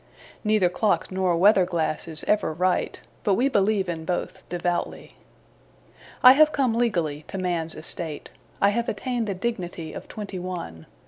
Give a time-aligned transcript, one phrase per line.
[0.43, 5.13] Neither clock nor weather glass is ever right; but we believe in both, devoutly.
[6.23, 8.31] I have come legally to man's estate.
[8.59, 10.87] I have attained the dignity of twenty one.